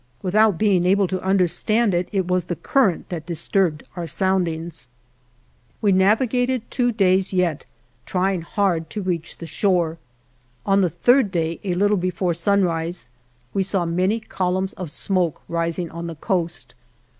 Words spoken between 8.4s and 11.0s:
JOURNEY OF hard to reach the shore. On the